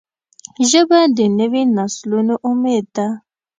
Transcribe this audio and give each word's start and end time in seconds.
ژبه 0.69 0.99
د 1.17 1.19
نوي 1.39 1.63
نسلونو 1.75 2.35
امید 2.49 2.85
ده 2.95 3.07